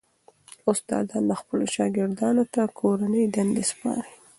استادان 0.71 1.23
خپلو 1.41 1.65
شاګردانو 1.75 2.43
ته 2.53 2.61
کورنۍ 2.79 3.23
دندې 3.35 3.63
سپاري. 3.71 4.11